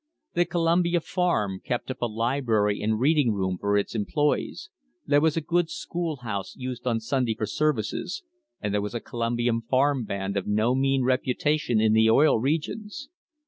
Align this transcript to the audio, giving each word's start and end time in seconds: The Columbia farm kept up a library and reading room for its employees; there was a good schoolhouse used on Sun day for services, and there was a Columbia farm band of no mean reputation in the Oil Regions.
The 0.33 0.45
Columbia 0.45 0.99
farm 0.99 1.61
kept 1.63 1.91
up 1.91 2.01
a 2.01 2.07
library 2.07 2.81
and 2.81 2.99
reading 2.99 3.33
room 3.33 3.59
for 3.59 3.77
its 3.77 3.93
employees; 3.93 4.71
there 5.05 5.21
was 5.21 5.37
a 5.37 5.41
good 5.41 5.69
schoolhouse 5.69 6.55
used 6.55 6.87
on 6.87 6.99
Sun 6.99 7.25
day 7.25 7.35
for 7.35 7.45
services, 7.45 8.23
and 8.59 8.73
there 8.73 8.81
was 8.81 8.95
a 8.95 8.99
Columbia 8.99 9.51
farm 9.69 10.05
band 10.05 10.37
of 10.37 10.47
no 10.47 10.73
mean 10.73 11.03
reputation 11.03 11.79
in 11.79 11.93
the 11.93 12.09
Oil 12.09 12.39
Regions. 12.39 13.09